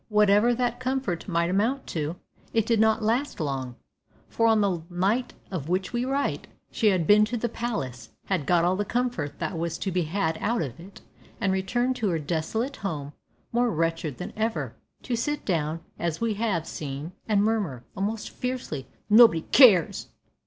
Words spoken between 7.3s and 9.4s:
the palace, had got all the comfort